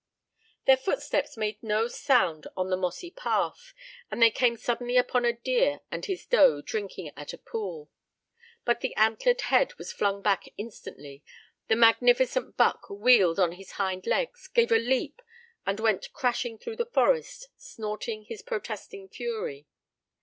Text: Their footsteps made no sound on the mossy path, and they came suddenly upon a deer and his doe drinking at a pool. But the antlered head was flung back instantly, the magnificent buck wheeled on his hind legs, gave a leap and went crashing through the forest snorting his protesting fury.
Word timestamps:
Their 0.65 0.77
footsteps 0.77 1.37
made 1.37 1.61
no 1.61 1.87
sound 1.87 2.47
on 2.57 2.71
the 2.71 2.75
mossy 2.75 3.11
path, 3.11 3.71
and 4.09 4.19
they 4.19 4.31
came 4.31 4.57
suddenly 4.57 4.97
upon 4.97 5.25
a 5.25 5.33
deer 5.33 5.81
and 5.91 6.03
his 6.03 6.25
doe 6.25 6.59
drinking 6.63 7.11
at 7.15 7.33
a 7.33 7.37
pool. 7.37 7.91
But 8.65 8.81
the 8.81 8.95
antlered 8.95 9.41
head 9.41 9.75
was 9.75 9.93
flung 9.93 10.23
back 10.23 10.45
instantly, 10.57 11.21
the 11.67 11.75
magnificent 11.75 12.57
buck 12.57 12.89
wheeled 12.89 13.39
on 13.39 13.51
his 13.51 13.73
hind 13.73 14.07
legs, 14.07 14.47
gave 14.47 14.71
a 14.71 14.79
leap 14.79 15.21
and 15.67 15.79
went 15.79 16.11
crashing 16.13 16.57
through 16.57 16.77
the 16.77 16.85
forest 16.87 17.49
snorting 17.55 18.23
his 18.25 18.41
protesting 18.41 19.07
fury. 19.07 19.67